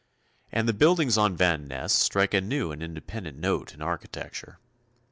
And 0.51 0.67
the 0.67 0.73
buildings 0.73 1.15
on 1.15 1.35
Van 1.37 1.67
Ness 1.67 1.93
strike 1.93 2.33
a 2.33 2.41
new 2.41 2.71
and 2.71 2.81
independent 2.81 3.37
note 3.37 3.71
in 3.75 3.83
architecture. 3.83 4.57